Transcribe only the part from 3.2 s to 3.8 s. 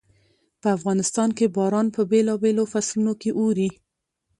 کې اوري.